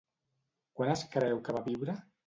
[0.79, 2.01] Quan es creu que va viure?